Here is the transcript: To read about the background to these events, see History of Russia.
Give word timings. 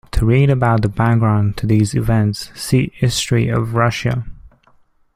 To 0.13 0.25
read 0.25 0.49
about 0.49 0.81
the 0.81 0.89
background 0.89 1.57
to 1.57 1.67
these 1.67 1.93
events, 1.93 2.49
see 2.59 2.91
History 2.95 3.49
of 3.49 3.75
Russia. 3.75 4.25